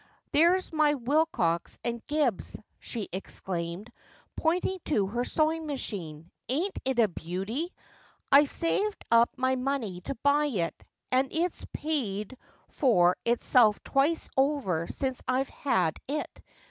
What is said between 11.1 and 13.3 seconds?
and it's paid for